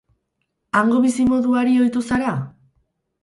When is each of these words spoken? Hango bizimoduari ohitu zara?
Hango 0.77 1.01
bizimoduari 1.03 1.77
ohitu 1.83 2.03
zara? 2.07 2.31